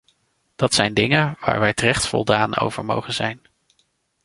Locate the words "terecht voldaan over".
1.73-2.85